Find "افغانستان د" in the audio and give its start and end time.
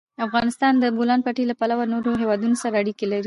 0.27-0.79